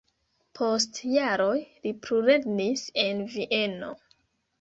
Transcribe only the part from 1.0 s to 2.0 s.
jaroj li